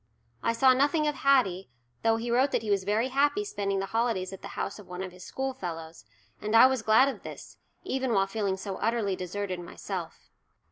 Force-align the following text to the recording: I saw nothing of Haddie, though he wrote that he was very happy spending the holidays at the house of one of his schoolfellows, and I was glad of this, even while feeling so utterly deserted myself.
I 0.41 0.53
saw 0.53 0.73
nothing 0.73 1.05
of 1.07 1.13
Haddie, 1.13 1.69
though 2.01 2.15
he 2.15 2.31
wrote 2.31 2.49
that 2.53 2.63
he 2.63 2.71
was 2.71 2.85
very 2.85 3.09
happy 3.09 3.45
spending 3.45 3.77
the 3.77 3.85
holidays 3.93 4.33
at 4.33 4.41
the 4.41 4.47
house 4.57 4.79
of 4.79 4.87
one 4.87 5.03
of 5.03 5.11
his 5.11 5.23
schoolfellows, 5.23 6.05
and 6.41 6.55
I 6.55 6.65
was 6.65 6.81
glad 6.81 7.07
of 7.07 7.21
this, 7.21 7.57
even 7.83 8.11
while 8.11 8.25
feeling 8.25 8.57
so 8.57 8.77
utterly 8.77 9.15
deserted 9.15 9.59
myself. 9.59 10.31